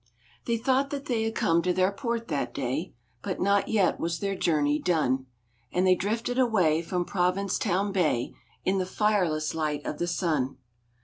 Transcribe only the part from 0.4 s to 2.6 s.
They thought they had come to their port that